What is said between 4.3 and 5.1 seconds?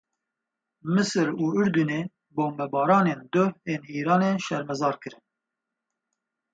şermezar